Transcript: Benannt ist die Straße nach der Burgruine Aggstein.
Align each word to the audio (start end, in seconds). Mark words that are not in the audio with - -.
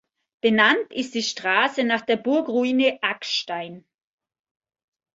Benannt 0.41 0.91
ist 0.91 1.13
die 1.13 1.21
Straße 1.21 1.83
nach 1.83 2.01
der 2.01 2.15
Burgruine 2.15 2.97
Aggstein. 3.03 3.85